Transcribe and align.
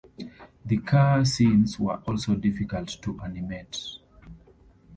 The 0.65 0.77
car 0.79 1.23
scenes 1.25 1.79
were 1.79 1.97
also 2.07 2.33
difficult 2.33 2.87
to 3.03 3.19
animate. 3.23 3.79